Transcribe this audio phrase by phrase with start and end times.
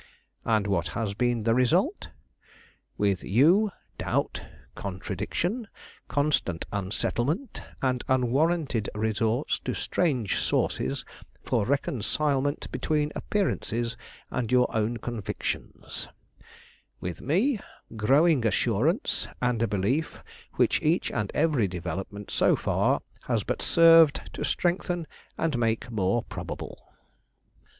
[0.45, 2.07] And what has been the result?
[2.97, 3.69] With you,
[3.99, 4.41] doubt,
[4.73, 5.67] contradiction,
[6.07, 11.05] constant unsettlement, and unwarranted resorts to strange sources
[11.43, 13.95] for reconcilement between appearances
[14.31, 16.07] and your own convictions;
[16.99, 17.59] with me,
[17.95, 20.23] growing assurance, and a belief
[20.53, 25.05] which each and every development so far has but served to strengthen
[25.37, 26.91] and make more probable."